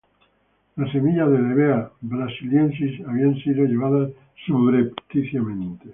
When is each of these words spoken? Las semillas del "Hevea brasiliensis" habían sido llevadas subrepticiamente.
Las 0.77 0.91
semillas 0.93 1.29
del 1.29 1.51
"Hevea 1.51 1.91
brasiliensis" 2.01 3.01
habían 3.07 3.35
sido 3.35 3.65
llevadas 3.65 4.09
subrepticiamente. 4.47 5.89